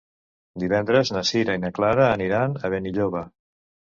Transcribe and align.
Divendres 0.61 1.11
na 1.17 1.21
Sira 1.33 1.57
i 1.59 1.61
na 1.67 1.71
Clara 1.79 2.07
aniran 2.15 2.57
a 2.65 2.71
Benilloba. 2.75 3.25